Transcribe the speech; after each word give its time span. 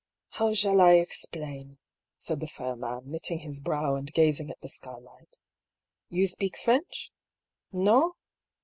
^ 0.33 0.37
How 0.37 0.55
shall 0.55 0.81
I 0.81 0.93
explain?" 0.93 1.77
said 2.17 2.39
the 2.39 2.47
fair 2.47 2.75
man, 2.75 3.01
knitting 3.05 3.37
his 3.37 3.59
brow 3.59 3.93
and 3.93 4.11
gazing 4.11 4.49
at 4.49 4.59
the 4.61 4.67
skylight. 4.67 5.37
*^You 6.11 6.27
speak 6.27 6.57
French? 6.57 7.11
No? 7.71 8.15